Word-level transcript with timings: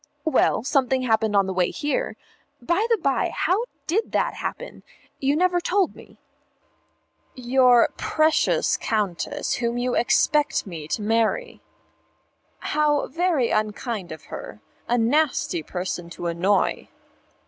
"Well, 0.25 0.63
something 0.63 1.03
happened 1.03 1.35
on 1.35 1.45
the 1.45 1.53
way 1.53 1.69
here. 1.69 2.17
By 2.59 2.87
the 2.89 2.97
by, 2.97 3.29
how 3.31 3.65
did 3.85 4.13
that 4.13 4.33
happen? 4.33 4.81
You 5.19 5.35
never 5.35 5.59
told 5.61 5.95
me." 5.95 6.17
"Your 7.35 7.87
precious 7.97 8.77
Countess, 8.77 9.57
whom 9.57 9.77
you 9.77 9.93
expect 9.93 10.65
me 10.65 10.87
to 10.87 11.03
marry." 11.03 11.61
"How 12.61 13.09
very 13.09 13.51
unkind 13.51 14.11
of 14.11 14.23
her. 14.33 14.59
A 14.87 14.97
nasty 14.97 15.61
person 15.61 16.09
to 16.09 16.25
annoy." 16.25 16.89